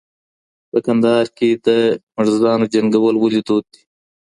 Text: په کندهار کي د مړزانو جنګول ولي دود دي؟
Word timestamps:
په 0.69 0.77
کندهار 0.85 1.25
کي 1.37 1.49
د 1.65 1.67
مړزانو 2.15 2.65
جنګول 2.73 3.15
ولي 3.17 3.41
دود 3.47 3.65
دي؟ 3.73 3.83